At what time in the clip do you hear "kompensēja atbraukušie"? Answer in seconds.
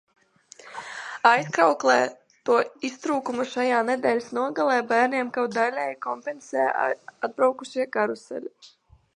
6.07-7.91